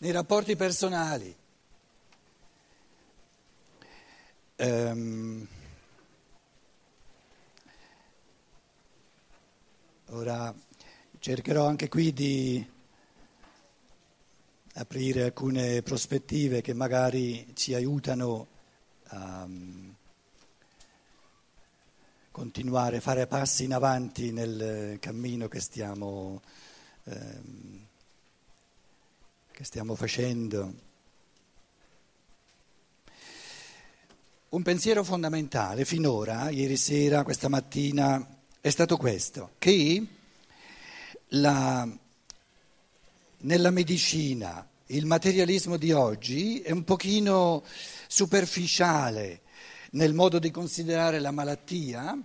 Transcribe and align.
nei 0.00 0.12
rapporti 0.12 0.56
personali. 0.56 1.34
Um, 4.56 5.46
ora 10.08 10.54
cercherò 11.18 11.66
anche 11.66 11.88
qui 11.88 12.12
di 12.12 12.66
aprire 14.74 15.24
alcune 15.24 15.82
prospettive 15.82 16.60
che 16.60 16.74
magari 16.74 17.52
ci 17.54 17.74
aiutano 17.74 18.46
a 19.08 19.42
um, 19.44 19.94
continuare 22.30 22.98
a 22.98 23.00
fare 23.00 23.26
passi 23.26 23.64
in 23.64 23.74
avanti 23.74 24.30
nel 24.32 24.98
cammino 25.00 25.48
che 25.48 25.60
stiamo, 25.60 26.40
um, 27.04 27.86
che 29.60 29.66
stiamo 29.66 29.94
facendo. 29.94 30.72
Un 34.48 34.62
pensiero 34.62 35.04
fondamentale 35.04 35.84
finora, 35.84 36.48
ieri 36.48 36.78
sera, 36.78 37.24
questa 37.24 37.48
mattina, 37.48 38.38
è 38.58 38.70
stato 38.70 38.96
questo, 38.96 39.50
che 39.58 40.02
la, 41.28 41.86
nella 43.36 43.70
medicina 43.70 44.66
il 44.86 45.04
materialismo 45.04 45.76
di 45.76 45.92
oggi 45.92 46.62
è 46.62 46.70
un 46.70 46.84
pochino 46.84 47.62
superficiale 48.08 49.42
nel 49.90 50.14
modo 50.14 50.38
di 50.38 50.50
considerare 50.50 51.18
la 51.18 51.32
malattia, 51.32 52.18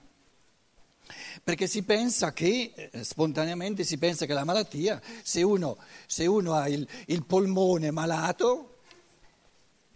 perché 1.44 1.68
si 1.68 1.84
pensa 1.84 2.34
che, 2.34 2.74
eh, 2.76 3.04
spontaneamente 3.04 3.84
si 3.84 3.98
pensa 3.98 4.26
che 4.26 4.34
la 4.34 4.44
malattia, 4.44 5.02
se 5.24 5.42
uno, 5.42 5.78
se 6.08 6.26
uno 6.26 6.54
ha 6.54 6.68
il, 6.68 6.88
il 7.08 7.26
polmone 7.26 7.92
malato, 7.92 8.80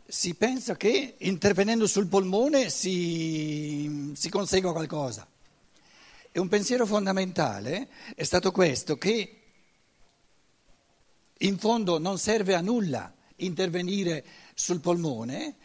si 0.06 0.34
pensa 0.34 0.76
che 0.76 1.16
intervenendo 1.20 1.86
sul 1.86 2.08
polmone 2.08 2.70
si, 2.70 4.12
si 4.16 4.30
consegua 4.30 4.72
qualcosa. 4.72 5.28
E 6.32 6.40
un 6.40 6.48
pensiero 6.48 6.86
fondamentale 6.86 7.90
è 8.16 8.24
stato 8.24 8.52
questo, 8.52 8.98
che 8.98 9.36
in 11.38 11.58
fondo 11.58 12.00
non 12.00 12.18
serve 12.18 12.56
a 12.56 12.62
nulla 12.62 13.14
intervenire 13.38 14.26
sul 14.54 14.80
polmone 14.80 15.56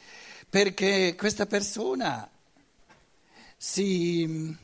perché 0.48 1.17
questa 1.17 1.47
persona 1.47 2.31
si, 3.57 4.57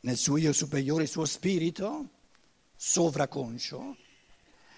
nel 0.00 0.16
suo 0.16 0.36
io 0.36 0.52
superiore, 0.52 1.04
il 1.04 1.08
suo 1.08 1.24
spirito 1.24 2.10
sovraconscio, 2.76 3.96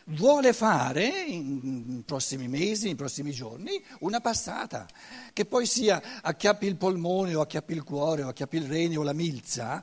vuole 0.08 0.52
fare 0.52 1.06
in 1.06 2.02
prossimi 2.04 2.48
mesi, 2.48 2.88
in 2.88 2.96
prossimi 2.96 3.32
giorni, 3.32 3.82
una 4.00 4.20
passata, 4.20 4.86
che 5.32 5.44
poi 5.44 5.66
sia 5.66 6.20
acchiappi 6.22 6.66
il 6.66 6.76
polmone 6.76 7.34
o 7.34 7.40
acchiappi 7.40 7.72
il 7.72 7.82
cuore 7.82 8.22
o 8.22 8.28
acchiappi 8.28 8.56
il 8.56 8.66
rene 8.66 8.96
o 8.96 9.02
la 9.02 9.12
milza, 9.12 9.82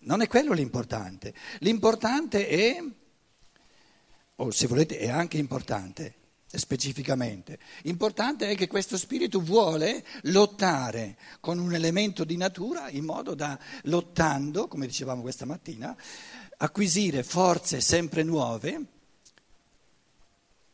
non 0.00 0.20
è 0.20 0.28
quello 0.28 0.52
l'importante. 0.52 1.34
L'importante 1.58 2.46
è, 2.46 2.84
o 4.36 4.50
se 4.50 4.66
volete 4.66 4.98
è 4.98 5.08
anche 5.08 5.38
importante, 5.38 6.14
specificamente, 6.58 7.58
importante 7.84 8.48
è 8.48 8.54
che 8.54 8.66
questo 8.66 8.96
spirito 8.96 9.40
vuole 9.40 10.04
lottare 10.24 11.16
con 11.40 11.58
un 11.58 11.74
elemento 11.74 12.24
di 12.24 12.36
natura 12.36 12.90
in 12.90 13.04
modo 13.04 13.34
da, 13.34 13.58
lottando, 13.84 14.68
come 14.68 14.86
dicevamo 14.86 15.22
questa 15.22 15.46
mattina, 15.46 15.96
acquisire 16.58 17.22
forze 17.22 17.80
sempre 17.80 18.22
nuove 18.22 18.84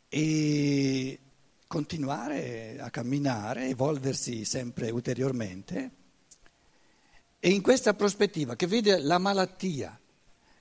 e 0.09 1.19
continuare 1.67 2.77
a 2.79 2.89
camminare, 2.89 3.67
evolversi 3.67 4.43
sempre 4.43 4.89
ulteriormente. 4.89 5.91
E 7.39 7.49
in 7.51 7.61
questa 7.61 7.93
prospettiva 7.93 8.55
che 8.55 8.67
vede 8.67 8.99
la 8.99 9.17
malattia 9.17 9.97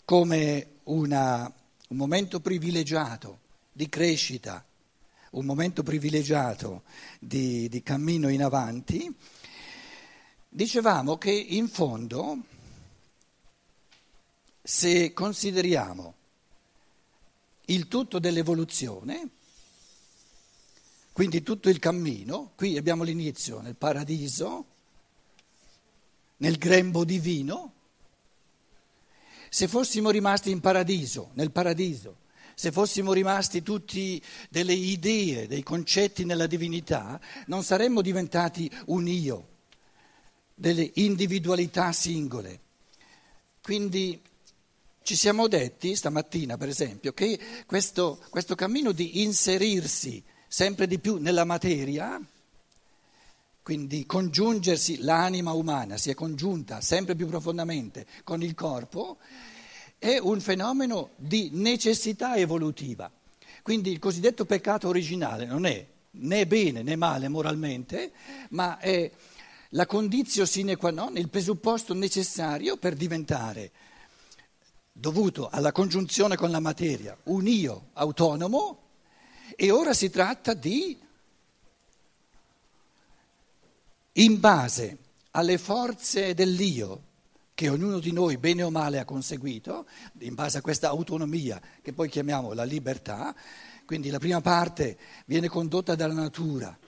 come 0.04 0.76
una, 0.84 1.52
un 1.88 1.96
momento 1.96 2.40
privilegiato 2.40 3.40
di 3.72 3.88
crescita, 3.88 4.64
un 5.32 5.44
momento 5.44 5.82
privilegiato 5.82 6.82
di, 7.18 7.68
di 7.68 7.82
cammino 7.82 8.28
in 8.28 8.42
avanti, 8.42 9.14
dicevamo 10.48 11.18
che 11.18 11.30
in 11.30 11.68
fondo, 11.68 12.38
se 14.62 15.12
consideriamo 15.12 16.14
il 17.66 17.88
tutto 17.88 18.18
dell'evoluzione, 18.18 19.28
quindi 21.12 21.42
tutto 21.42 21.68
il 21.68 21.78
cammino, 21.78 22.52
qui 22.54 22.76
abbiamo 22.76 23.02
l'inizio 23.02 23.60
nel 23.60 23.74
paradiso, 23.74 24.66
nel 26.36 26.56
grembo 26.56 27.04
divino. 27.04 27.72
Se 29.48 29.66
fossimo 29.66 30.10
rimasti 30.10 30.50
in 30.50 30.60
paradiso, 30.60 31.30
nel 31.34 31.50
paradiso, 31.50 32.26
se 32.58 32.72
fossimo 32.72 33.12
rimasti 33.12 33.62
tutti 33.62 34.20
delle 34.50 34.72
idee, 34.72 35.46
dei 35.46 35.62
concetti 35.62 36.24
nella 36.24 36.48
divinità, 36.48 37.20
non 37.46 37.62
saremmo 37.62 38.02
diventati 38.02 38.68
un 38.86 39.06
io, 39.06 39.46
delle 40.56 40.90
individualità 40.94 41.92
singole. 41.92 42.58
Quindi 43.62 44.20
ci 45.04 45.14
siamo 45.14 45.46
detti 45.46 45.94
stamattina, 45.94 46.56
per 46.56 46.68
esempio, 46.68 47.12
che 47.12 47.38
questo, 47.64 48.20
questo 48.28 48.56
cammino 48.56 48.90
di 48.90 49.22
inserirsi 49.22 50.20
sempre 50.48 50.88
di 50.88 50.98
più 50.98 51.18
nella 51.18 51.44
materia, 51.44 52.20
quindi 53.62 54.04
congiungersi, 54.04 55.02
l'anima 55.02 55.52
umana 55.52 55.96
si 55.96 56.10
è 56.10 56.14
congiunta 56.14 56.80
sempre 56.80 57.14
più 57.14 57.28
profondamente 57.28 58.04
con 58.24 58.42
il 58.42 58.54
corpo, 58.56 59.18
è 59.98 60.18
un 60.18 60.40
fenomeno 60.40 61.10
di 61.16 61.50
necessità 61.52 62.36
evolutiva. 62.36 63.10
Quindi 63.62 63.90
il 63.90 63.98
cosiddetto 63.98 64.44
peccato 64.44 64.88
originale 64.88 65.44
non 65.44 65.66
è 65.66 65.86
né 66.10 66.46
bene 66.46 66.82
né 66.82 66.96
male 66.96 67.28
moralmente, 67.28 68.12
ma 68.50 68.78
è 68.78 69.10
la 69.72 69.86
condizione 69.86 70.48
sine 70.48 70.76
qua 70.76 70.90
non, 70.90 71.16
il 71.16 71.28
presupposto 71.28 71.92
necessario 71.94 72.76
per 72.76 72.94
diventare, 72.94 73.70
dovuto 74.90 75.48
alla 75.48 75.72
congiunzione 75.72 76.36
con 76.36 76.50
la 76.50 76.60
materia, 76.60 77.16
un 77.24 77.46
io 77.46 77.90
autonomo 77.94 78.86
e 79.54 79.70
ora 79.70 79.92
si 79.92 80.08
tratta 80.10 80.54
di, 80.54 80.98
in 84.12 84.40
base 84.40 84.98
alle 85.32 85.58
forze 85.58 86.34
dell'io 86.34 87.02
che 87.58 87.68
ognuno 87.68 87.98
di 87.98 88.12
noi 88.12 88.38
bene 88.38 88.62
o 88.62 88.70
male 88.70 89.00
ha 89.00 89.04
conseguito, 89.04 89.88
in 90.18 90.34
base 90.34 90.58
a 90.58 90.60
questa 90.60 90.90
autonomia 90.90 91.60
che 91.82 91.92
poi 91.92 92.08
chiamiamo 92.08 92.52
la 92.52 92.62
libertà, 92.62 93.34
quindi 93.84 94.10
la 94.10 94.20
prima 94.20 94.40
parte 94.40 94.96
viene 95.26 95.48
condotta 95.48 95.96
dalla 95.96 96.14
natura 96.14 96.78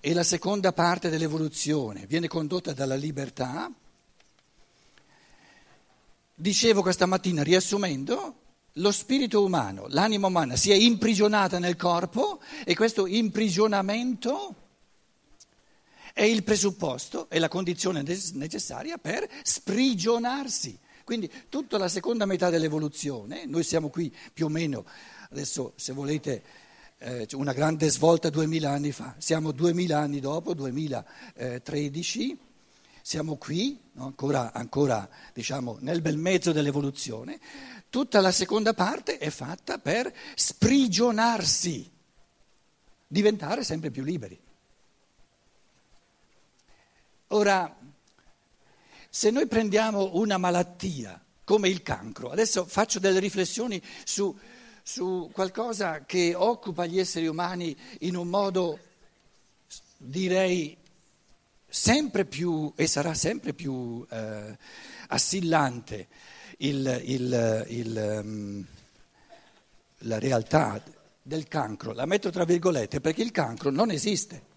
e 0.00 0.12
la 0.12 0.24
seconda 0.24 0.72
parte 0.72 1.08
dell'evoluzione 1.08 2.04
viene 2.06 2.26
condotta 2.26 2.72
dalla 2.72 2.96
libertà. 2.96 3.70
Dicevo 6.34 6.82
questa 6.82 7.06
mattina, 7.06 7.44
riassumendo, 7.44 8.38
lo 8.72 8.90
spirito 8.90 9.44
umano, 9.44 9.86
l'anima 9.90 10.26
umana 10.26 10.56
si 10.56 10.72
è 10.72 10.74
imprigionata 10.74 11.60
nel 11.60 11.76
corpo 11.76 12.40
e 12.64 12.74
questo 12.74 13.06
imprigionamento 13.06 14.65
è 16.16 16.22
il 16.22 16.44
presupposto, 16.44 17.28
è 17.28 17.38
la 17.38 17.48
condizione 17.48 18.02
necessaria 18.32 18.96
per 18.96 19.28
sprigionarsi. 19.42 20.78
Quindi 21.04 21.30
tutta 21.50 21.76
la 21.76 21.88
seconda 21.88 22.24
metà 22.24 22.48
dell'evoluzione, 22.48 23.44
noi 23.44 23.62
siamo 23.62 23.90
qui 23.90 24.10
più 24.32 24.46
o 24.46 24.48
meno, 24.48 24.86
adesso 25.28 25.74
se 25.76 25.92
volete 25.92 26.42
eh, 27.00 27.28
una 27.34 27.52
grande 27.52 27.90
svolta 27.90 28.30
duemila 28.30 28.70
anni 28.70 28.92
fa, 28.92 29.14
siamo 29.18 29.52
duemila 29.52 29.98
anni 29.98 30.18
dopo, 30.18 30.54
2013, 30.54 32.38
siamo 33.02 33.36
qui, 33.36 33.78
ancora, 33.96 34.54
ancora 34.54 35.06
diciamo, 35.34 35.76
nel 35.80 36.00
bel 36.00 36.16
mezzo 36.16 36.50
dell'evoluzione, 36.50 37.38
tutta 37.90 38.22
la 38.22 38.32
seconda 38.32 38.72
parte 38.72 39.18
è 39.18 39.28
fatta 39.28 39.76
per 39.76 40.10
sprigionarsi, 40.34 41.90
diventare 43.06 43.64
sempre 43.64 43.90
più 43.90 44.02
liberi. 44.02 44.44
Ora, 47.28 47.76
se 49.10 49.30
noi 49.30 49.48
prendiamo 49.48 50.10
una 50.14 50.38
malattia 50.38 51.20
come 51.42 51.68
il 51.68 51.82
cancro, 51.82 52.30
adesso 52.30 52.64
faccio 52.66 53.00
delle 53.00 53.18
riflessioni 53.18 53.82
su, 54.04 54.36
su 54.82 55.28
qualcosa 55.32 56.04
che 56.04 56.34
occupa 56.36 56.86
gli 56.86 57.00
esseri 57.00 57.26
umani 57.26 57.76
in 58.00 58.14
un 58.14 58.28
modo, 58.28 58.78
direi, 59.96 60.76
sempre 61.66 62.24
più 62.24 62.72
e 62.76 62.86
sarà 62.86 63.12
sempre 63.12 63.52
più 63.54 64.06
eh, 64.08 64.56
assillante 65.08 66.06
il, 66.58 67.02
il, 67.06 67.64
il, 67.68 68.20
um, 68.22 68.64
la 69.98 70.18
realtà 70.20 70.80
del 71.20 71.48
cancro, 71.48 71.92
la 71.92 72.06
metto 72.06 72.30
tra 72.30 72.44
virgolette 72.44 73.00
perché 73.00 73.22
il 73.22 73.32
cancro 73.32 73.70
non 73.70 73.90
esiste. 73.90 74.54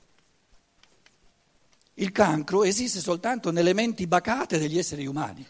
Il 1.99 2.13
cancro 2.13 2.63
esiste 2.63 3.01
soltanto 3.01 3.51
nelle 3.51 3.73
menti 3.73 4.07
bacate 4.07 4.57
degli 4.57 4.77
esseri 4.77 5.05
umani. 5.05 5.45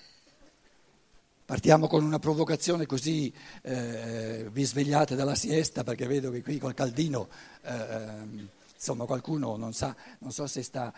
Partiamo 1.46 1.88
con 1.88 2.04
una 2.04 2.18
provocazione 2.18 2.88
così 2.88 3.31
eh, 3.62 4.48
vi 4.51 4.63
svegliate 4.63 5.13
dalla 5.16 5.36
siesta 5.36 5.84
perché 5.84 6.07
vedo 6.07 6.31
che 6.31 6.42
qui 6.42 6.57
col 6.57 6.74
caldino, 6.74 7.30
eh, 7.62 8.48
insomma 8.74 9.06
qualcuno 9.06 9.57
non 9.57 9.74
sa, 9.74 9.96
non 10.19 10.31
so 10.31 10.48
se 10.48 10.63
sta... 10.63 10.92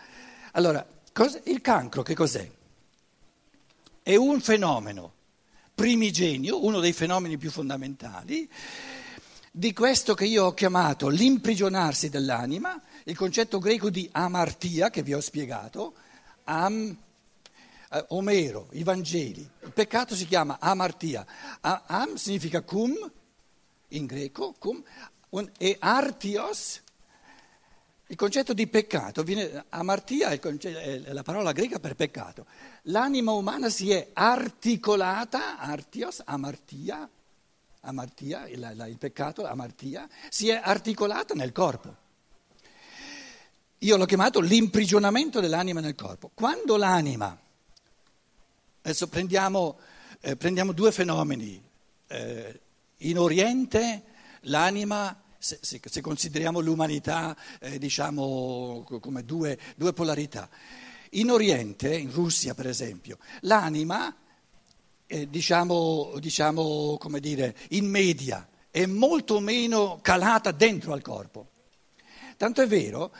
Allora, 0.52 0.86
il 1.44 1.60
cancro 1.60 2.02
che 2.02 2.14
cos'è? 2.14 2.50
È 4.02 4.16
un 4.16 4.40
fenomeno 4.40 5.12
primigenio, 5.74 6.64
uno 6.64 6.80
dei 6.80 6.94
fenomeni 6.94 7.36
più 7.36 7.50
fondamentali, 7.50 8.48
di 9.54 9.74
questo 9.74 10.14
che 10.14 10.24
io 10.24 10.46
ho 10.46 10.54
chiamato 10.54 11.08
l'imprigionarsi 11.08 12.08
dell'anima, 12.08 12.80
il 13.04 13.14
concetto 13.14 13.58
greco 13.58 13.90
di 13.90 14.08
amartia 14.10 14.88
che 14.88 15.02
vi 15.02 15.12
ho 15.12 15.20
spiegato, 15.20 15.92
am, 16.44 16.96
eh, 17.90 18.04
Omero, 18.08 18.68
i 18.72 18.82
Vangeli, 18.82 19.46
il 19.60 19.72
peccato 19.72 20.14
si 20.14 20.26
chiama 20.26 20.56
amartia, 20.58 21.26
am 21.60 22.14
significa 22.14 22.62
cum, 22.62 22.94
in 23.88 24.06
greco, 24.06 24.54
cum, 24.58 24.82
e 25.58 25.76
artios, 25.78 26.80
il 28.06 28.16
concetto 28.16 28.54
di 28.54 28.66
peccato, 28.68 29.22
viene, 29.22 29.66
amartia 29.68 30.30
è, 30.30 30.40
è 30.40 31.12
la 31.12 31.22
parola 31.22 31.52
greca 31.52 31.78
per 31.78 31.94
peccato, 31.94 32.46
l'anima 32.84 33.32
umana 33.32 33.68
si 33.68 33.90
è 33.90 34.08
articolata, 34.14 35.58
artios, 35.58 36.22
amartia, 36.24 37.06
amartia, 37.82 38.46
il, 38.48 38.86
il 38.88 38.98
peccato, 38.98 39.46
amartia, 39.46 40.08
si 40.28 40.48
è 40.48 40.60
articolata 40.62 41.34
nel 41.34 41.52
corpo. 41.52 41.96
Io 43.78 43.96
l'ho 43.96 44.04
chiamato 44.04 44.40
l'imprigionamento 44.40 45.40
dell'anima 45.40 45.80
nel 45.80 45.96
corpo. 45.96 46.30
Quando 46.34 46.76
l'anima, 46.76 47.36
adesso 48.82 49.08
prendiamo, 49.08 49.78
eh, 50.20 50.36
prendiamo 50.36 50.72
due 50.72 50.92
fenomeni, 50.92 51.60
eh, 52.06 52.60
in 52.98 53.18
Oriente 53.18 54.04
l'anima, 54.42 55.20
se, 55.36 55.58
se, 55.60 55.80
se 55.82 56.00
consideriamo 56.00 56.60
l'umanità 56.60 57.36
eh, 57.58 57.78
diciamo 57.78 58.86
come 59.00 59.24
due, 59.24 59.58
due 59.74 59.92
polarità, 59.92 60.48
in 61.10 61.30
Oriente, 61.30 61.96
in 61.96 62.12
Russia 62.12 62.54
per 62.54 62.68
esempio, 62.68 63.18
l'anima 63.40 64.14
eh, 65.12 65.28
diciamo, 65.28 66.14
diciamo, 66.18 66.96
come 66.98 67.20
dire, 67.20 67.54
in 67.70 67.84
media, 67.84 68.48
è 68.70 68.86
molto 68.86 69.40
meno 69.40 69.98
calata 70.00 70.52
dentro 70.52 70.94
al 70.94 71.02
corpo. 71.02 71.48
Tanto 72.38 72.62
è 72.62 72.66
vero, 72.66 73.12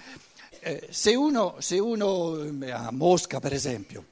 eh, 0.61 0.89
se, 0.89 1.15
uno, 1.15 1.57
se 1.59 1.79
uno 1.79 2.43
eh, 2.45 2.71
a 2.71 2.91
Mosca, 2.91 3.41
per 3.41 3.53
esempio, 3.53 4.07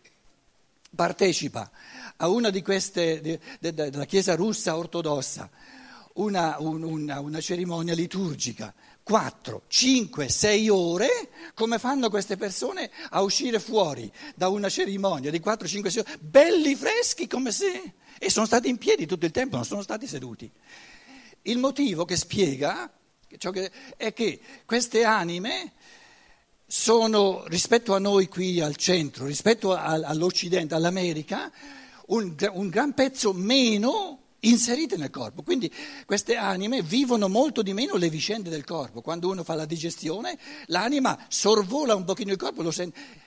partecipa 0.94 1.70
a 2.16 2.28
una 2.28 2.50
di 2.50 2.60
queste, 2.60 3.22
de, 3.22 3.40
de, 3.58 3.72
de, 3.72 3.88
della 3.88 4.04
Chiesa 4.04 4.34
russa 4.34 4.76
ortodossa, 4.76 5.48
una, 6.20 6.56
un, 6.58 6.82
una, 6.82 7.20
una 7.20 7.40
cerimonia 7.40 7.94
liturgica 7.94 8.72
4, 9.02 9.62
5, 9.66 10.28
6 10.28 10.68
ore, 10.68 11.08
come 11.54 11.78
fanno 11.78 12.10
queste 12.10 12.36
persone 12.36 12.90
a 13.10 13.22
uscire 13.22 13.58
fuori 13.58 14.10
da 14.34 14.48
una 14.48 14.68
cerimonia 14.68 15.30
di 15.30 15.40
4, 15.40 15.66
5, 15.66 15.90
6 15.90 16.02
ore, 16.02 16.18
belli 16.20 16.74
freschi 16.76 17.26
come 17.26 17.50
se... 17.50 17.94
e 18.18 18.30
sono 18.30 18.46
stati 18.46 18.68
in 18.68 18.76
piedi 18.76 19.06
tutto 19.06 19.24
il 19.24 19.32
tempo, 19.32 19.56
non 19.56 19.64
sono 19.64 19.82
stati 19.82 20.06
seduti. 20.06 20.50
Il 21.42 21.58
motivo 21.58 22.04
che 22.04 22.16
spiega 22.16 22.92
è 23.96 24.12
che 24.12 24.40
queste 24.66 25.04
anime 25.04 25.72
sono, 26.66 27.44
rispetto 27.46 27.94
a 27.94 27.98
noi 27.98 28.28
qui 28.28 28.60
al 28.60 28.76
centro, 28.76 29.24
rispetto 29.24 29.74
all'Occidente, 29.74 30.74
all'America, 30.74 31.50
un, 32.08 32.34
un 32.52 32.68
gran 32.68 32.92
pezzo 32.92 33.32
meno 33.32 34.20
inserite 34.40 34.96
nel 34.96 35.10
corpo. 35.10 35.42
Quindi 35.42 35.72
queste 36.06 36.36
anime 36.36 36.82
vivono 36.82 37.28
molto 37.28 37.62
di 37.62 37.72
meno 37.72 37.96
le 37.96 38.08
vicende 38.08 38.50
del 38.50 38.64
corpo. 38.64 39.00
Quando 39.00 39.28
uno 39.28 39.44
fa 39.44 39.54
la 39.54 39.64
digestione, 39.64 40.38
l'anima 40.66 41.18
sorvola 41.28 41.94
un 41.94 42.04
pochino 42.04 42.32
il 42.32 42.38
corpo, 42.38 42.62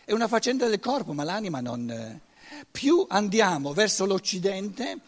è 0.06 0.12
una 0.12 0.28
faccenda 0.28 0.68
del 0.68 0.80
corpo, 0.80 1.14
ma 1.14 1.24
l'anima 1.24 1.60
non... 1.60 2.22
Più 2.70 3.06
andiamo 3.10 3.74
verso 3.74 4.06
l'Occidente 4.06 5.00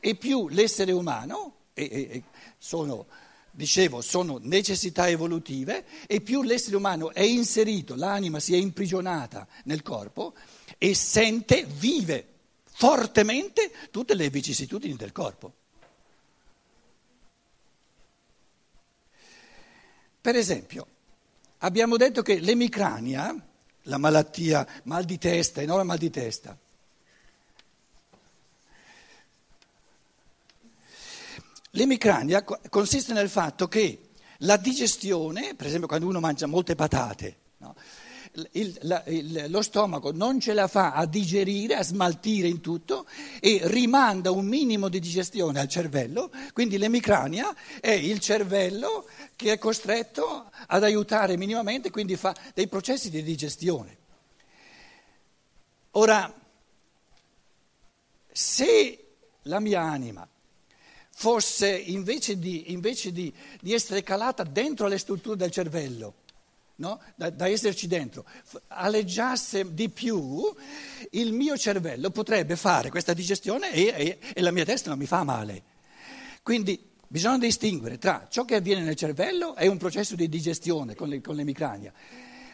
e 0.00 0.14
più 0.14 0.48
l'essere 0.48 0.92
umano, 0.92 1.54
e, 1.74 1.82
e, 1.82 2.00
e 2.10 2.22
sono, 2.58 3.06
dicevo, 3.50 4.00
sono 4.00 4.38
necessità 4.40 5.08
evolutive, 5.08 5.84
e 6.06 6.20
più 6.22 6.42
l'essere 6.42 6.76
umano 6.76 7.12
è 7.12 7.20
inserito, 7.20 7.94
l'anima 7.96 8.40
si 8.40 8.54
è 8.54 8.56
imprigionata 8.56 9.46
nel 9.64 9.82
corpo 9.82 10.34
e 10.78 10.94
sente, 10.94 11.66
vive 11.66 12.35
fortemente 12.76 13.72
tutte 13.90 14.12
le 14.12 14.28
vicissitudini 14.28 14.96
del 14.96 15.10
corpo. 15.10 15.54
Per 20.20 20.36
esempio, 20.36 20.86
abbiamo 21.58 21.96
detto 21.96 22.20
che 22.20 22.38
l'emicrania, 22.38 23.34
la 23.82 23.96
malattia 23.96 24.66
mal 24.84 25.04
di 25.04 25.16
testa, 25.16 25.62
enorme 25.62 25.84
mal 25.84 25.96
di 25.96 26.10
testa, 26.10 26.58
l'emicrania 31.70 32.44
consiste 32.44 33.14
nel 33.14 33.30
fatto 33.30 33.68
che 33.68 34.10
la 34.40 34.58
digestione, 34.58 35.54
per 35.54 35.66
esempio 35.66 35.88
quando 35.88 36.06
uno 36.06 36.20
mangia 36.20 36.46
molte 36.46 36.74
patate? 36.74 37.44
Il, 38.52 38.78
la, 38.82 39.02
il, 39.06 39.46
lo 39.48 39.62
stomaco 39.62 40.12
non 40.12 40.40
ce 40.40 40.52
la 40.52 40.68
fa 40.68 40.92
a 40.92 41.06
digerire, 41.06 41.74
a 41.74 41.82
smaltire 41.82 42.48
in 42.48 42.60
tutto 42.60 43.06
e 43.40 43.60
rimanda 43.64 44.30
un 44.30 44.46
minimo 44.46 44.88
di 44.88 45.00
digestione 45.00 45.60
al 45.60 45.68
cervello, 45.68 46.30
quindi 46.52 46.78
l'emicrania 46.78 47.54
è 47.80 47.90
il 47.90 48.20
cervello 48.20 49.06
che 49.34 49.52
è 49.52 49.58
costretto 49.58 50.50
ad 50.66 50.82
aiutare 50.82 51.36
minimamente, 51.36 51.90
quindi 51.90 52.16
fa 52.16 52.34
dei 52.54 52.68
processi 52.68 53.10
di 53.10 53.22
digestione. 53.22 53.96
Ora, 55.92 56.32
se 58.30 59.04
la 59.42 59.60
mia 59.60 59.80
anima 59.80 60.28
fosse 61.10 61.70
invece, 61.70 62.38
di, 62.38 62.72
invece 62.72 63.10
di, 63.10 63.32
di 63.60 63.72
essere 63.72 64.02
calata 64.02 64.42
dentro 64.42 64.86
le 64.86 64.98
strutture 64.98 65.36
del 65.36 65.50
cervello, 65.50 66.24
no? 66.76 67.00
da, 67.14 67.30
da, 67.30 67.48
esserci 67.48 67.86
dentro, 67.86 68.24
aleggiasse 68.68 69.72
di 69.74 69.88
più, 69.88 70.42
il 71.10 71.32
mio 71.32 71.56
cervello 71.56 72.10
potrebbe 72.10 72.56
fare 72.56 72.90
questa 72.90 73.12
digestione 73.12 73.72
e, 73.72 73.94
e, 73.96 74.18
e 74.34 74.40
la 74.40 74.50
mia 74.50 74.64
testa 74.64 74.90
non 74.90 74.98
mi 74.98 75.06
fa 75.06 75.24
male. 75.24 75.62
Quindi 76.42 76.92
bisogna 77.08 77.38
distinguere 77.38 77.98
tra 77.98 78.26
ciò 78.28 78.44
che 78.44 78.56
avviene 78.56 78.82
nel 78.82 78.96
cervello 78.96 79.56
e 79.56 79.68
un 79.68 79.78
processo 79.78 80.14
di 80.14 80.28
digestione 80.28 80.94
con, 80.94 81.08
le, 81.08 81.20
con 81.20 81.34
l'emicrania. 81.34 81.92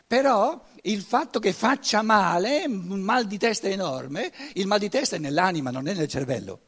Però 0.06 0.62
il 0.82 1.00
fatto 1.00 1.38
che 1.38 1.52
faccia 1.52 2.02
male, 2.02 2.64
un 2.66 3.00
mal 3.00 3.26
di 3.26 3.38
testa 3.38 3.68
enorme, 3.68 4.30
il 4.54 4.66
mal 4.66 4.78
di 4.78 4.90
testa 4.90 5.16
è 5.16 5.18
nell'anima, 5.18 5.70
non 5.70 5.88
è 5.88 5.94
nel 5.94 6.08
cervello. 6.08 6.60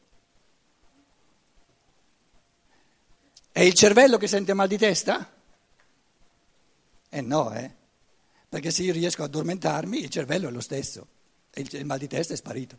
È 3.51 3.61
il 3.61 3.73
cervello 3.73 4.17
che 4.17 4.27
sente 4.27 4.53
mal 4.53 4.67
di 4.67 4.77
testa? 4.77 5.34
Eh 7.15 7.21
no, 7.21 7.53
eh? 7.53 7.71
Perché 8.49 8.71
se 8.71 8.83
io 8.83 8.91
riesco 8.91 9.23
ad 9.23 9.29
addormentarmi 9.29 10.01
il 10.01 10.09
cervello 10.09 10.49
è 10.49 10.51
lo 10.51 10.59
stesso 10.59 11.07
e 11.49 11.65
il 11.71 11.85
mal 11.85 11.97
di 11.97 12.09
testa 12.09 12.33
è 12.33 12.35
sparito. 12.35 12.77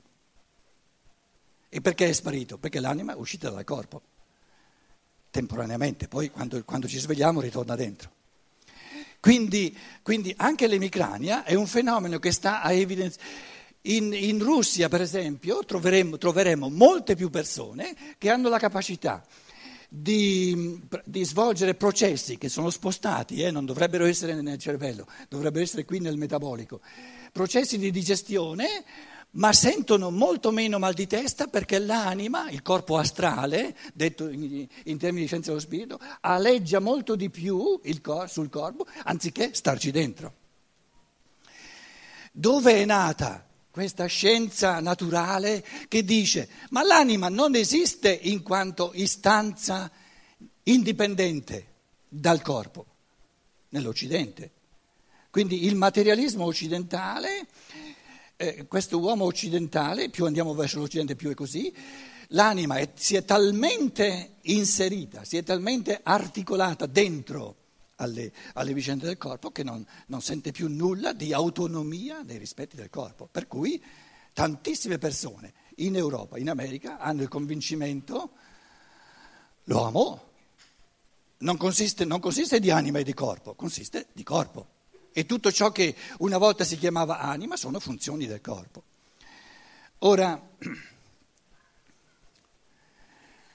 E 1.71 1.81
perché 1.81 2.11
è 2.11 2.13
sparito? 2.13 2.59
Perché 2.59 2.79
l'anima 2.79 3.15
è 3.15 3.17
uscita 3.17 3.49
dal 3.49 3.65
corpo, 3.65 4.03
temporaneamente, 5.31 6.07
poi 6.07 6.31
quando, 6.31 6.63
quando 6.65 6.87
ci 6.87 6.99
svegliamo 6.99 7.41
ritorna 7.41 7.77
dentro. 7.77 8.11
Quindi, 9.21 9.75
quindi, 10.03 10.35
anche 10.37 10.67
l'emicrania 10.67 11.43
è 11.43 11.55
un 11.55 11.67
fenomeno 11.67 12.19
che 12.19 12.31
sta 12.31 12.61
a 12.61 12.73
evidenziare. 12.73 13.55
In, 13.87 14.13
in, 14.13 14.39
Russia, 14.43 14.91
per 14.91 15.01
esempio, 15.01 15.65
troveremo, 15.65 16.19
troveremo 16.19 16.69
molte 16.69 17.17
più 17.17 17.31
persone 17.31 17.97
che 18.19 18.29
hanno 18.29 18.51
la 18.51 18.59
capacità 18.59 19.25
di, 19.89 20.81
di, 21.05 21.25
svolgere 21.25 21.75
processi 21.75 22.39
che 22.39 22.49
sono 22.49 22.71
spostati, 22.71 23.43
eh, 23.43 23.51
non 23.51 23.65
dovrebbero 23.65 24.05
essere 24.05 24.41
nel 24.41 24.59
cervello, 24.59 25.07
dovrebbero 25.29 25.65
essere 25.65 25.85
qui 25.85 26.01
nel 26.01 26.17
metabolico, 26.17 26.81
processi 27.33 27.79
di 27.79 27.91
digestione, 27.91 28.85
ma 29.33 29.53
sentono 29.53 30.11
molto 30.11 30.51
meno 30.51 30.79
mal 30.79 30.95
di 30.95 31.07
testa 31.07 31.47
perché 31.47 31.79
l'anima, 31.79 32.51
il 32.51 32.63
corpo 32.63 32.97
astrale, 32.97 33.77
detto 33.93 34.29
in, 34.29 34.67
in 34.85 34.99
termini 34.99 35.23
di 35.23 35.27
scienza 35.27 35.51
dello 35.51 35.61
spirito, 35.61 35.99
aleggia 36.21 36.81
molto 36.81 37.17
di 37.17 37.31
più 37.31 37.81
cor- 38.01 38.31
sul 38.31 38.49
corpo 38.49 38.87
anziché 39.05 39.53
starci 39.53 39.91
dentro. 39.91 40.35
Dove 42.33 42.75
è 42.75 42.85
nata 42.85 43.46
questa 43.77 44.07
scienza 44.07 44.81
naturale 44.81 45.63
che 45.87 46.03
dice 46.03 46.49
ma 46.71 46.83
l'anima 46.83 47.29
non 47.29 47.55
esiste 47.55 48.09
in 48.11 48.43
quanto 48.43 48.93
istanza 48.95 49.91
indipendente, 50.63 51.75
dal 52.09 52.41
corpo, 52.41 52.87
nell'Occidente. 53.69 54.51
Quindi 55.29 55.67
il 55.67 55.75
materialismo 55.75 56.47
occidentale, 56.47 57.49
eh, 58.37 58.67
questo 58.67 58.99
uomo 58.99 59.27
occidentale, 59.27 60.09
più 60.09 60.25
andiamo 60.25 60.55
verso 60.55 60.79
l'Occidente 60.79 61.15
più 61.15 61.29
è 61.29 61.35
così, 61.35 61.71
l'anima 62.29 62.77
è, 62.77 62.93
si 62.95 63.15
è 63.15 63.27
talmente 63.27 64.37
inserita, 64.45 65.23
si 65.25 65.37
è 65.37 65.43
talmente 65.43 66.01
articolata 66.03 66.87
dentro 66.87 67.66
alle, 67.97 68.33
alle 68.55 68.75
vicende 68.75 69.07
del 69.07 69.19
corpo 69.19 69.51
che 69.51 69.63
non, 69.63 69.87
non 70.07 70.21
sente 70.21 70.53
più 70.53 70.69
nulla 70.69 71.13
di 71.13 71.33
autonomia 71.33 72.23
nei 72.23 72.39
rispetti 72.39 72.77
del 72.77 72.91
corpo. 72.91 73.29
Per 73.31 73.47
cui 73.47 73.83
tantissime 74.33 74.99
persone 74.99 75.53
in 75.77 75.97
Europa, 75.97 76.39
in 76.39 76.49
America, 76.49 76.99
hanno 76.99 77.23
il 77.23 77.29
convincimento, 77.29 78.31
l'uomo 79.65 80.25
non 81.39 81.57
consiste, 81.57 82.05
non 82.05 82.21
consiste 82.21 82.61
di 82.61 82.71
anima 82.71 82.99
e 82.99 83.05
di 83.05 83.15
corpo, 83.15 83.55
consiste 83.55 84.09
di 84.13 84.23
corpo. 84.23 84.75
E 85.13 85.25
tutto 85.25 85.51
ciò 85.51 85.73
che 85.73 85.95
una 86.19 86.39
volta 86.39 86.65
si 86.65 86.77
chiamava 86.77 87.21
anima 87.21 87.57
sono 87.57 87.81
funzioni 87.81 88.27
del 88.27 88.41
corpo. 88.41 88.83
Ora, 90.01 90.41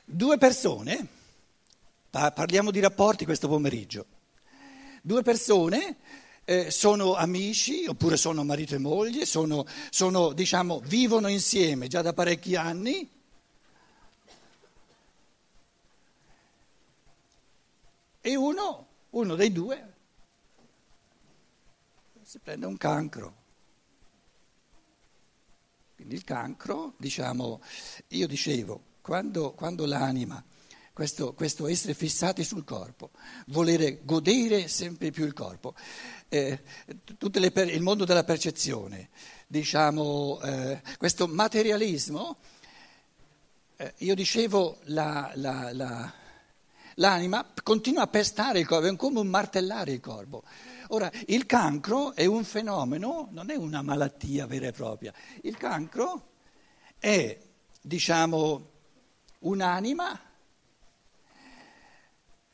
due 0.04 0.38
persone, 0.40 1.08
parliamo 2.10 2.72
di 2.72 2.80
rapporti 2.80 3.26
questo 3.26 3.48
pomeriggio, 3.48 4.06
due 5.02 5.24
persone 5.24 5.98
eh, 6.46 6.72
sono 6.72 7.16
amici 7.16 7.86
oppure 7.88 8.18
sono 8.18 8.44
marito 8.44 8.76
e 8.76 8.80
moglie, 8.80 9.26
sono, 9.26 9.66
sono, 9.90 10.34
diciamo, 10.34 10.80
vivono 10.80 11.28
insieme 11.28 11.88
già 11.88 12.02
da 12.02 12.14
parecchi 12.14 12.56
anni. 12.56 13.10
E 18.24 18.36
uno, 18.36 18.88
uno 19.10 19.36
dei 19.36 19.52
due 19.52 19.94
si 22.22 22.40
prende 22.40 22.66
un 22.66 22.78
cancro. 22.78 23.40
Quindi 25.96 26.16
il 26.16 26.24
cancro, 26.24 26.94
diciamo, 26.98 27.62
io 28.10 28.28
dicevo, 28.28 28.82
quando, 29.02 29.52
quando 29.54 29.86
l'anima 29.86 30.44
questo, 30.94 31.34
questo, 31.34 31.68
essere 31.68 31.94
fissati 31.94 32.44
sul 32.44 32.64
corpo, 32.64 33.12
volere 33.48 34.02
godere 34.04 34.68
sempre 34.68 35.12
più 35.12 35.26
il 35.26 35.34
corpo, 35.34 35.74
eh, 36.30 36.60
per, 37.52 37.70
il 37.70 37.82
mondo 37.82 38.06
della 38.06 38.24
percezione, 38.24 39.10
diciamo, 39.48 40.40
eh, 40.42 40.82
questo 40.98 41.28
materialismo, 41.28 42.38
eh, 43.78 43.94
io 43.98 44.16
dicevo, 44.16 44.80
la, 44.86 45.32
la, 45.36 45.72
la, 45.74 46.14
l'anima 46.96 47.52
continua 47.64 48.04
a 48.04 48.08
pestare 48.08 48.60
il 48.60 48.68
corpo, 48.68 48.88
è 48.88 48.96
come 48.96 49.20
un 49.20 49.28
martellare 49.28 49.94
il 49.94 50.00
corpo. 50.00 50.44
Ora, 50.90 51.10
il 51.28 51.46
cancro 51.46 52.14
è 52.14 52.26
un 52.26 52.44
fenomeno, 52.44 53.30
non 53.32 53.50
è 53.50 53.56
una 53.56 53.82
malattia 53.82 54.46
vera 54.46 54.68
e 54.68 54.72
propria, 54.72 55.14
il 55.44 55.56
cancro 55.56 56.32
è, 57.00 57.40
diciamo, 57.82 58.70
un'anima 59.40 60.20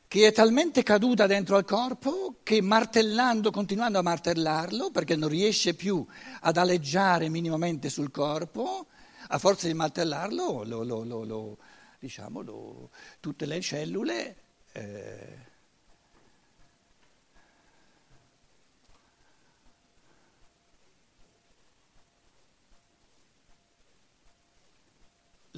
che 0.07 0.27
è 0.27 0.31
talmente 0.31 0.83
caduta 0.83 1.27
dentro 1.27 1.57
al 1.57 1.65
corpo 1.65 2.37
che 2.41 2.61
martellando, 2.61 3.51
continuando 3.51 3.99
a 3.99 4.03
martellarlo, 4.03 4.89
perché 4.89 5.17
non 5.17 5.27
riesce 5.27 5.73
più 5.73 6.05
ad 6.41 6.55
aleggiare 6.55 7.27
minimamente 7.27 7.89
sul 7.89 8.09
corpo, 8.09 8.87
a 9.27 9.37
forza 9.37 9.67
di 9.67 9.73
martellarlo, 9.73 10.63
lo, 10.63 10.83
lo, 10.83 11.03
lo, 11.03 11.57
diciamo, 11.99 12.89
tutte 13.19 13.45
le 13.45 13.61
cellule... 13.61 14.35
Eh, 14.71 15.45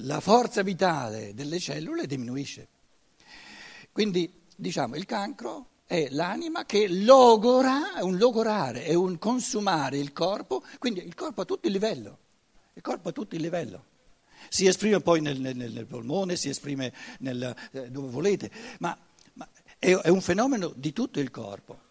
la 0.02 0.20
forza 0.20 0.62
vitale 0.62 1.34
delle 1.34 1.58
cellule 1.58 2.06
diminuisce. 2.06 2.68
Quindi 3.92 4.39
diciamo, 4.60 4.94
il 4.96 5.06
cancro 5.06 5.68
è 5.86 6.08
l'anima 6.10 6.64
che 6.64 6.86
logora, 6.86 7.94
è 7.96 8.02
un 8.02 8.16
logorare, 8.16 8.84
è 8.84 8.94
un 8.94 9.18
consumare 9.18 9.98
il 9.98 10.12
corpo, 10.12 10.62
quindi 10.78 11.04
il 11.04 11.14
corpo 11.14 11.40
a 11.40 11.44
tutto 11.44 11.66
il 11.66 11.72
livello, 11.72 12.18
il 12.74 12.82
corpo 12.82 13.08
a 13.08 13.12
tutto 13.12 13.34
il 13.34 13.40
livello. 13.40 13.86
Si 14.48 14.66
esprime 14.66 15.00
poi 15.00 15.20
nel, 15.20 15.40
nel, 15.40 15.56
nel 15.56 15.86
polmone, 15.86 16.36
si 16.36 16.48
esprime 16.48 16.92
nel, 17.20 17.54
eh, 17.72 17.90
dove 17.90 18.08
volete, 18.10 18.50
ma, 18.78 18.96
ma 19.34 19.48
è, 19.78 19.92
è 19.92 20.08
un 20.08 20.20
fenomeno 20.20 20.72
di 20.76 20.92
tutto 20.92 21.20
il 21.20 21.30
corpo. 21.30 21.88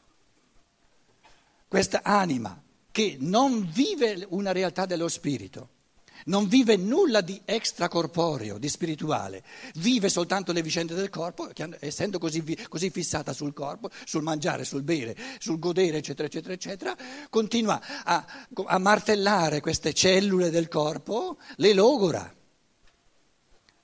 Questa 1.68 2.02
anima 2.04 2.62
che 2.92 3.18
non 3.20 3.70
vive 3.70 4.26
una 4.30 4.52
realtà 4.52 4.86
dello 4.86 5.08
spirito 5.08 5.78
non 6.26 6.48
vive 6.48 6.76
nulla 6.76 7.22
di 7.22 7.42
extracorporeo, 7.46 8.58
di 8.58 8.70
spirituale, 8.70 9.44
vive 9.76 10.10
soltanto 10.10 10.52
le 10.52 10.62
vicende 10.62 10.94
del 10.94 11.10
corpo, 11.10 11.50
essendo 11.80 12.20
così, 12.20 12.58
così, 12.68 12.90
fissata 12.90 13.34
sul 13.34 13.54
corpo, 13.54 13.90
sul 14.06 14.24
mangiare, 14.24 14.64
sul 14.66 14.84
bere, 14.84 15.16
sul 15.40 15.60
godere, 15.60 15.98
eccetera, 15.98 16.28
eccetera, 16.28 16.54
eccetera, 16.54 16.98
continua 17.30 17.82
a, 18.04 18.26
a 18.66 18.78
martellare 18.78 19.62
queste 19.62 19.94
cellule 19.94 20.50
del 20.50 20.68
corpo, 20.68 21.38
le 21.56 21.74
logora, 21.74 22.36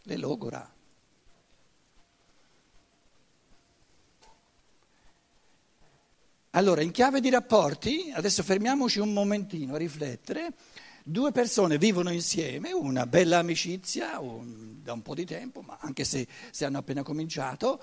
le 0.03 0.17
logora. 0.17 0.69
Allora, 6.55 6.81
in 6.81 6.91
chiave 6.91 7.19
di 7.19 7.29
rapporti, 7.29 8.13
adesso 8.15 8.41
fermiamoci 8.41 8.99
un 8.99 9.11
momentino 9.11 9.75
a 9.75 9.77
riflettere. 9.77 10.53
Due 11.07 11.31
persone 11.31 11.77
vivono 11.77 12.09
insieme, 12.09 12.71
una 12.71 13.05
bella 13.05 13.37
amicizia 13.37 14.19
un, 14.19 14.81
da 14.81 14.93
un 14.93 15.03
po' 15.03 15.13
di 15.13 15.23
tempo, 15.23 15.61
ma 15.61 15.77
anche 15.79 16.03
se, 16.03 16.27
se 16.49 16.65
hanno 16.65 16.79
appena 16.79 17.03
cominciato, 17.03 17.79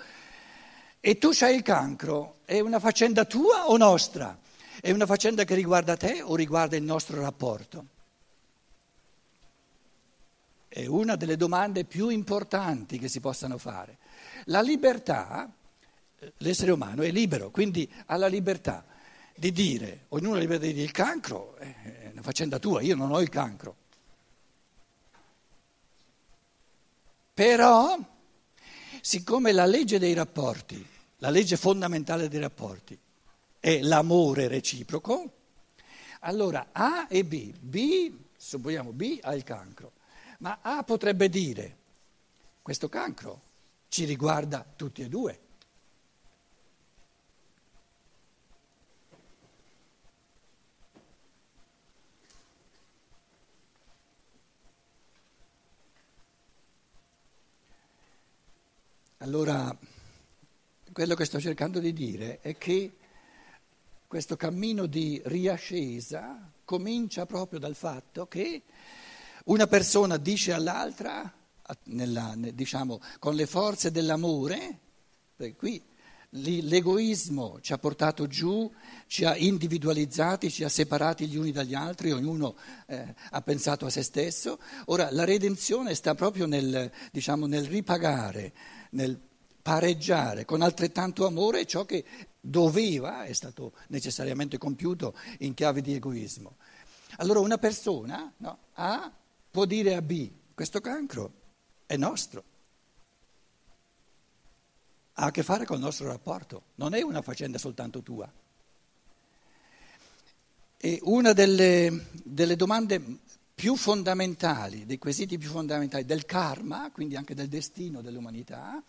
e 0.98 1.18
tu 1.18 1.30
hai 1.42 1.54
il 1.54 1.62
cancro, 1.62 2.38
è 2.44 2.58
una 2.58 2.80
faccenda 2.80 3.24
tua 3.24 3.68
o 3.68 3.76
nostra? 3.76 4.36
È 4.80 4.90
una 4.90 5.06
faccenda 5.06 5.44
che 5.44 5.54
riguarda 5.54 5.96
te 5.96 6.20
o 6.20 6.34
riguarda 6.34 6.74
il 6.74 6.82
nostro 6.82 7.20
rapporto? 7.20 7.86
È 10.66 10.84
una 10.86 11.14
delle 11.14 11.36
domande 11.36 11.84
più 11.84 12.08
importanti 12.08 12.98
che 12.98 13.06
si 13.06 13.20
possano 13.20 13.56
fare. 13.56 13.98
La 14.46 14.62
libertà, 14.62 15.48
l'essere 16.38 16.72
umano 16.72 17.02
è 17.02 17.10
libero, 17.12 17.52
quindi 17.52 17.88
ha 18.06 18.16
la 18.16 18.26
libertà 18.26 18.84
di 19.34 19.52
dire, 19.52 20.06
ognuno 20.08 20.34
la 20.34 20.40
libertà 20.40 20.66
di 20.66 20.72
dire 20.72 20.84
il 20.84 20.92
cancro. 20.92 21.56
Eh, 21.58 22.10
una 22.12 22.22
faccenda 22.22 22.58
tua, 22.58 22.80
io 22.82 22.94
non 22.94 23.10
ho 23.10 23.20
il 23.20 23.28
cancro. 23.28 23.76
Però, 27.34 27.98
siccome 29.00 29.52
la 29.52 29.66
legge 29.66 29.98
dei 29.98 30.14
rapporti, 30.14 30.86
la 31.18 31.30
legge 31.30 31.56
fondamentale 31.56 32.28
dei 32.28 32.40
rapporti 32.40 32.98
è 33.58 33.80
l'amore 33.80 34.48
reciproco, 34.48 35.32
allora 36.20 36.68
A 36.72 37.06
e 37.08 37.24
B, 37.24 37.52
B, 37.58 38.12
supponiamo 38.36 38.92
B 38.92 39.18
ha 39.22 39.34
il 39.34 39.44
cancro, 39.44 39.92
ma 40.38 40.58
A 40.60 40.82
potrebbe 40.82 41.28
dire, 41.28 41.76
questo 42.60 42.88
cancro 42.88 43.40
ci 43.88 44.04
riguarda 44.04 44.64
tutti 44.76 45.02
e 45.02 45.08
due. 45.08 45.40
Allora, 59.22 59.72
quello 60.92 61.14
che 61.14 61.24
sto 61.24 61.38
cercando 61.38 61.78
di 61.78 61.92
dire 61.92 62.40
è 62.40 62.58
che 62.58 62.96
questo 64.08 64.36
cammino 64.36 64.86
di 64.86 65.22
riascesa 65.26 66.50
comincia 66.64 67.24
proprio 67.24 67.60
dal 67.60 67.76
fatto 67.76 68.26
che 68.26 68.62
una 69.44 69.68
persona 69.68 70.16
dice 70.16 70.52
all'altra, 70.52 71.32
nella, 71.84 72.34
diciamo, 72.36 73.00
con 73.20 73.36
le 73.36 73.46
forze 73.46 73.92
dell'amore, 73.92 74.78
perché 75.36 75.54
qui 75.54 75.80
l'egoismo 76.34 77.58
ci 77.60 77.72
ha 77.72 77.78
portato 77.78 78.26
giù, 78.26 78.70
ci 79.06 79.24
ha 79.24 79.36
individualizzati, 79.36 80.50
ci 80.50 80.64
ha 80.64 80.68
separati 80.68 81.26
gli 81.26 81.36
uni 81.36 81.52
dagli 81.52 81.74
altri, 81.74 82.12
ognuno 82.12 82.56
eh, 82.86 83.14
ha 83.30 83.42
pensato 83.42 83.86
a 83.86 83.90
se 83.90 84.02
stesso. 84.02 84.58
Ora 84.86 85.10
la 85.10 85.24
redenzione 85.24 85.94
sta 85.94 86.14
proprio 86.14 86.46
nel, 86.46 86.90
diciamo, 87.10 87.46
nel 87.46 87.66
ripagare 87.66 88.52
nel 88.90 89.18
pareggiare 89.60 90.44
con 90.44 90.62
altrettanto 90.62 91.26
amore 91.26 91.66
ciò 91.66 91.84
che 91.84 92.04
doveva, 92.40 93.24
è 93.24 93.32
stato 93.32 93.74
necessariamente 93.88 94.58
compiuto 94.58 95.14
in 95.40 95.54
chiave 95.54 95.82
di 95.82 95.94
egoismo. 95.94 96.56
Allora 97.18 97.40
una 97.40 97.58
persona 97.58 98.32
no, 98.38 98.58
A 98.74 99.12
può 99.50 99.64
dire 99.66 99.94
a 99.94 100.02
B, 100.02 100.30
questo 100.54 100.80
cancro 100.80 101.32
è 101.86 101.96
nostro. 101.96 102.44
Ha 105.14 105.26
a 105.26 105.30
che 105.30 105.42
fare 105.42 105.64
con 105.64 105.76
il 105.76 105.82
nostro 105.82 106.06
rapporto, 106.06 106.62
non 106.76 106.94
è 106.94 107.02
una 107.02 107.22
faccenda 107.22 107.58
soltanto 107.58 108.02
tua. 108.02 108.30
E 110.76 110.98
una 111.02 111.32
delle, 111.32 112.06
delle 112.24 112.56
domande 112.56 113.00
più 113.54 113.76
fondamentali, 113.76 114.86
dei 114.86 114.98
quesiti 114.98 115.38
più 115.38 115.50
fondamentali 115.50 116.04
del 116.04 116.24
karma, 116.24 116.90
quindi 116.90 117.16
anche 117.16 117.34
del 117.34 117.48
destino 117.48 118.00
dell'umanità, 118.00 118.82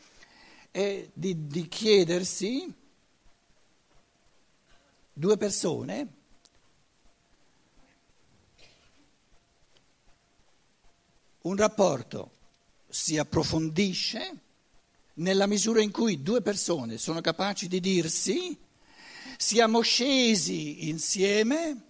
è 0.72 1.08
di, 1.14 1.46
di 1.46 1.68
chiedersi 1.68 2.74
due 5.14 5.38
persone 5.38 6.08
un 11.42 11.56
rapporto 11.56 12.32
si 12.90 13.18
approfondisce 13.18 14.40
nella 15.16 15.48
misura 15.48 15.82
in 15.82 15.92
cui 15.92 16.22
due 16.22 16.42
persone 16.42 16.98
sono 16.98 17.22
capaci 17.22 17.68
di 17.68 17.80
dirsi 17.80 18.58
siamo 19.38 19.82
scesi 19.82 20.90
insieme, 20.90 21.82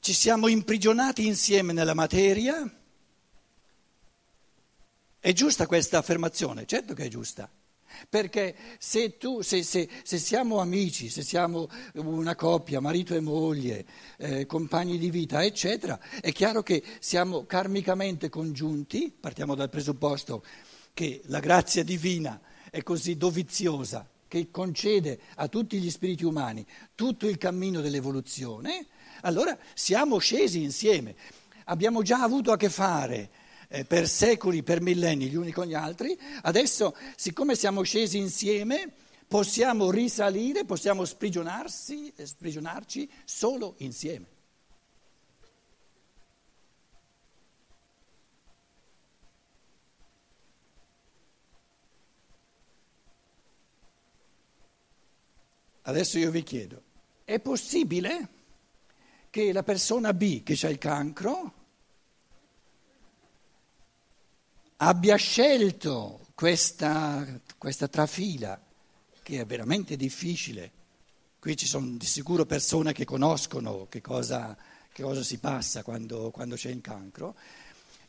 ci 0.00 0.12
siamo 0.12 0.48
imprigionati 0.48 1.26
insieme 1.26 1.72
nella 1.72 1.94
materia. 1.94 2.70
È 5.18 5.32
giusta 5.32 5.66
questa 5.66 5.98
affermazione? 5.98 6.66
Certo 6.66 6.94
che 6.94 7.04
è 7.04 7.08
giusta. 7.08 7.48
Perché 8.08 8.56
se, 8.78 9.16
tu, 9.18 9.42
se, 9.42 9.62
se, 9.62 9.88
se 10.02 10.18
siamo 10.18 10.58
amici, 10.58 11.08
se 11.08 11.22
siamo 11.22 11.68
una 11.94 12.34
coppia, 12.34 12.80
marito 12.80 13.14
e 13.14 13.20
moglie, 13.20 13.86
eh, 14.16 14.46
compagni 14.46 14.98
di 14.98 15.10
vita, 15.10 15.44
eccetera, 15.44 16.00
è 16.20 16.32
chiaro 16.32 16.62
che 16.62 16.82
siamo 16.98 17.44
karmicamente 17.44 18.28
congiunti, 18.28 19.10
partiamo 19.10 19.54
dal 19.54 19.70
presupposto 19.70 20.42
che 20.94 21.22
la 21.26 21.40
grazia 21.40 21.82
divina 21.82 22.40
è 22.70 22.82
così 22.82 23.16
doviziosa 23.16 24.08
che 24.28 24.50
concede 24.50 25.20
a 25.36 25.48
tutti 25.48 25.78
gli 25.78 25.90
spiriti 25.90 26.24
umani 26.24 26.64
tutto 26.94 27.28
il 27.28 27.36
cammino 27.36 27.80
dell'evoluzione, 27.80 28.86
allora 29.22 29.56
siamo 29.74 30.18
scesi 30.18 30.62
insieme. 30.62 31.14
Abbiamo 31.64 32.02
già 32.02 32.22
avuto 32.22 32.50
a 32.50 32.56
che 32.56 32.70
fare 32.70 33.30
eh, 33.68 33.84
per 33.84 34.08
secoli, 34.08 34.62
per 34.62 34.80
millenni 34.80 35.26
gli 35.26 35.36
uni 35.36 35.52
con 35.52 35.66
gli 35.66 35.74
altri, 35.74 36.18
adesso 36.42 36.96
siccome 37.14 37.54
siamo 37.54 37.82
scesi 37.82 38.18
insieme 38.18 38.94
possiamo 39.32 39.90
risalire, 39.90 40.66
possiamo 40.66 41.06
sprigionarsi, 41.06 42.12
eh, 42.14 42.26
sprigionarci 42.26 43.08
solo 43.24 43.76
insieme. 43.78 44.26
Adesso 55.82 56.18
io 56.18 56.30
vi 56.30 56.42
chiedo, 56.42 56.82
è 57.24 57.40
possibile 57.40 58.28
che 59.30 59.52
la 59.52 59.62
persona 59.62 60.12
B 60.12 60.42
che 60.42 60.58
ha 60.66 60.70
il 60.70 60.78
cancro 60.78 61.52
abbia 64.76 65.16
scelto 65.16 66.26
questa, 66.34 67.40
questa 67.58 67.88
trafila, 67.88 68.60
che 69.22 69.40
è 69.40 69.46
veramente 69.46 69.96
difficile. 69.96 70.70
Qui 71.38 71.56
ci 71.56 71.66
sono 71.66 71.96
di 71.96 72.06
sicuro 72.06 72.46
persone 72.46 72.92
che 72.92 73.04
conoscono 73.04 73.86
che 73.88 74.00
cosa, 74.00 74.56
che 74.92 75.02
cosa 75.02 75.22
si 75.22 75.38
passa 75.38 75.82
quando, 75.82 76.30
quando, 76.30 76.54
c'è 76.54 76.70
il 76.70 76.80
cancro. 76.80 77.34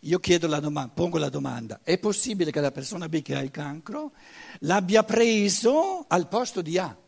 Io 0.01 0.19
la 0.41 0.59
domanda, 0.59 0.91
pongo 0.93 1.17
la 1.17 1.29
domanda, 1.29 1.79
è 1.81 1.97
possibile 1.97 2.51
che 2.51 2.59
la 2.59 2.71
persona 2.71 3.07
B 3.07 3.21
che 3.21 3.35
ha 3.35 3.41
il 3.41 3.51
cancro 3.51 4.11
l'abbia 4.59 5.03
preso 5.03 6.05
al 6.07 6.27
posto 6.27 6.61
di 6.61 6.77
A? 6.77 7.02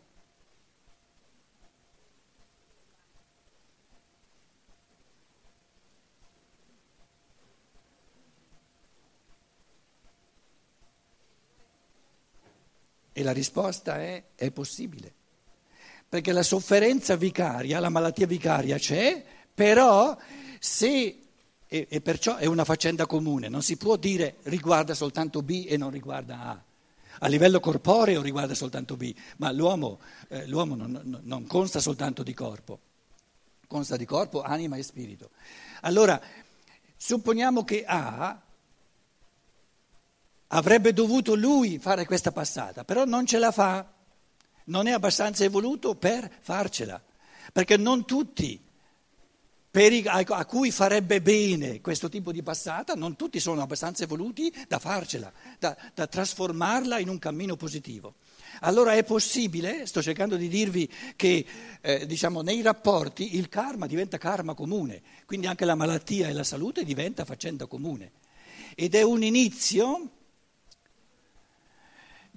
E 13.18 13.22
la 13.22 13.32
risposta 13.32 13.98
è 13.98 14.22
è 14.34 14.50
possibile. 14.50 15.10
Perché 16.06 16.32
la 16.32 16.42
sofferenza 16.42 17.16
vicaria, 17.16 17.80
la 17.80 17.88
malattia 17.88 18.26
vicaria 18.26 18.76
c'è, 18.76 19.24
però 19.54 20.14
se, 20.58 21.18
e, 21.66 21.86
e 21.88 22.00
perciò 22.02 22.36
è 22.36 22.44
una 22.44 22.66
faccenda 22.66 23.06
comune, 23.06 23.48
non 23.48 23.62
si 23.62 23.78
può 23.78 23.96
dire 23.96 24.36
riguarda 24.42 24.92
soltanto 24.92 25.40
B 25.40 25.64
e 25.66 25.78
non 25.78 25.90
riguarda 25.90 26.40
A. 26.42 26.62
A 27.20 27.26
livello 27.28 27.58
corporeo 27.58 28.20
riguarda 28.20 28.54
soltanto 28.54 28.98
B, 28.98 29.14
ma 29.38 29.50
l'uomo, 29.50 29.98
eh, 30.28 30.46
l'uomo 30.46 30.74
non, 30.74 31.20
non 31.22 31.46
consta 31.46 31.80
soltanto 31.80 32.22
di 32.22 32.34
corpo, 32.34 32.80
consta 33.66 33.96
di 33.96 34.04
corpo, 34.04 34.42
anima 34.42 34.76
e 34.76 34.82
spirito. 34.82 35.30
Allora, 35.80 36.20
supponiamo 36.94 37.64
che 37.64 37.82
A 37.86 38.42
Avrebbe 40.48 40.92
dovuto 40.92 41.34
lui 41.34 41.78
fare 41.78 42.06
questa 42.06 42.32
passata, 42.32 42.84
però 42.84 43.04
non 43.04 43.26
ce 43.26 43.38
la 43.38 43.50
fa, 43.50 43.92
non 44.66 44.86
è 44.86 44.92
abbastanza 44.92 45.44
evoluto 45.44 45.94
per 45.94 46.30
farcela, 46.40 47.02
perché 47.52 47.76
non 47.76 48.04
tutti 48.04 48.62
a 50.06 50.46
cui 50.46 50.70
farebbe 50.70 51.20
bene 51.20 51.82
questo 51.82 52.08
tipo 52.08 52.32
di 52.32 52.42
passata, 52.42 52.94
non 52.94 53.14
tutti 53.14 53.38
sono 53.38 53.60
abbastanza 53.60 54.04
evoluti 54.04 54.50
da 54.66 54.78
farcela, 54.78 55.30
da, 55.58 55.76
da 55.92 56.06
trasformarla 56.06 56.98
in 56.98 57.10
un 57.10 57.18
cammino 57.18 57.56
positivo. 57.56 58.14
Allora 58.60 58.94
è 58.94 59.04
possibile, 59.04 59.84
sto 59.84 60.00
cercando 60.00 60.36
di 60.36 60.48
dirvi 60.48 60.90
che 61.14 61.44
eh, 61.82 62.06
diciamo, 62.06 62.40
nei 62.40 62.62
rapporti 62.62 63.36
il 63.36 63.50
karma 63.50 63.86
diventa 63.86 64.16
karma 64.16 64.54
comune, 64.54 65.02
quindi 65.26 65.46
anche 65.46 65.66
la 65.66 65.74
malattia 65.74 66.28
e 66.28 66.32
la 66.32 66.44
salute 66.44 66.82
diventa 66.82 67.26
faccenda 67.26 67.66
comune. 67.66 68.12
Ed 68.74 68.94
è 68.94 69.02
un 69.02 69.22
inizio 69.22 70.10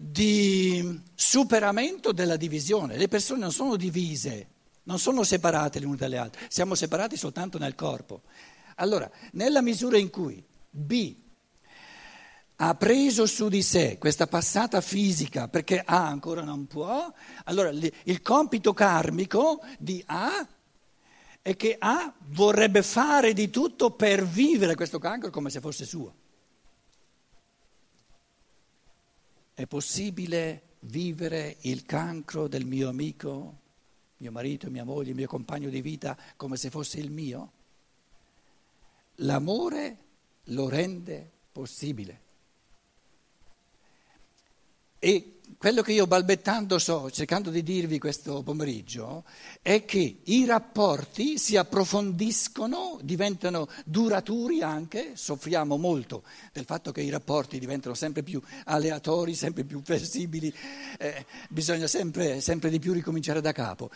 di 0.02 1.02
superamento 1.14 2.14
della 2.14 2.38
divisione. 2.38 2.96
Le 2.96 3.10
persone 3.10 3.42
non 3.42 3.52
sono 3.52 3.76
divise, 3.76 4.48
non 4.84 4.98
sono 4.98 5.24
separate 5.24 5.80
le 5.80 5.86
une 5.88 5.98
dalle 5.98 6.18
altre, 6.18 6.46
siamo 6.48 6.74
separati 6.74 7.18
soltanto 7.18 7.58
nel 7.58 7.76
corpo. 7.76 8.22
Allora, 8.76 9.12
nella 9.34 9.62
misura 9.62 9.98
in 9.98 10.10
cui 10.10 10.42
B 10.70 11.16
ha 12.62 12.76
preso 12.76 13.26
su 13.26 13.50
di 13.50 13.62
sé 13.62 13.98
questa 13.98 14.26
passata 14.28 14.80
fisica 14.80 15.50
perché 15.50 15.82
A 15.86 16.08
ancora 16.08 16.44
non 16.44 16.66
può, 16.66 17.12
allora 17.44 17.70
il 17.70 18.22
compito 18.22 18.74
karmico 18.74 19.60
di 19.78 20.02
A 20.06 20.48
è 21.42 21.58
che 21.58 21.76
A 21.78 22.14
vorrebbe 22.28 22.84
fare 22.84 23.34
di 23.34 23.50
tutto 23.50 23.92
per 23.92 24.26
vivere 24.26 24.76
questo 24.76 24.98
cancro 24.98 25.30
come 25.30 25.50
se 25.50 25.60
fosse 25.60 25.84
suo. 25.84 26.28
È 29.60 29.68
possibile 29.68 30.78
vivere 30.84 31.58
il 31.64 31.84
cancro 31.84 32.48
del 32.48 32.66
mio 32.66 32.88
amico, 32.88 33.58
mio 34.16 34.32
marito, 34.32 34.70
mia 34.70 34.86
moglie, 34.86 35.14
mio 35.14 35.28
compagno 35.28 35.68
di 35.68 35.82
vita 35.82 36.18
come 36.38 36.56
se 36.56 36.70
fosse 36.70 36.98
il 36.98 37.12
mio? 37.12 37.52
L'amore 39.16 39.98
lo 40.44 40.70
rende 40.70 41.30
possibile. 41.52 42.22
E 45.00 45.40
quello 45.58 45.82
che 45.82 45.92
io 45.92 46.08
balbettando 46.08 46.80
so, 46.80 47.12
cercando 47.12 47.50
di 47.50 47.64
dirvi 47.64 48.00
questo 48.00 48.44
pomeriggio, 48.44 49.26
è 49.62 49.84
che 49.84 50.20
i 50.24 50.46
rapporti 50.46 51.38
si 51.38 51.58
approfondiscono, 51.58 52.98
diventano 53.02 53.68
duraturi 53.86 54.62
anche, 54.62 55.12
soffriamo 55.16 55.76
molto 55.78 56.24
del 56.54 56.64
fatto 56.64 56.92
che 56.94 57.02
i 57.02 57.10
rapporti 57.10 57.60
diventano 57.60 57.94
sempre 57.94 58.24
più 58.24 58.42
aleatori, 58.66 59.34
sempre 59.36 59.66
più 59.66 59.82
flessibili, 59.84 60.54
eh, 60.98 61.26
bisogna 61.50 61.88
sempre, 61.88 62.40
sempre 62.40 62.70
di 62.70 62.80
più 62.80 62.94
ricominciare 62.94 63.42
da 63.42 63.52
capo. 63.52 63.90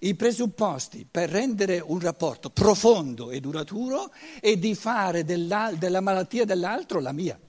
I 0.00 0.14
presupposti 0.16 1.06
per 1.10 1.30
rendere 1.30 1.82
un 1.84 1.98
rapporto 1.98 2.50
profondo 2.50 3.30
e 3.30 3.40
duraturo 3.40 4.12
è 4.38 4.56
di 4.56 4.74
fare 4.74 5.24
della, 5.24 5.72
della 5.78 6.00
malattia 6.00 6.44
dell'altro 6.44 7.00
la 7.00 7.12
mia. 7.12 7.40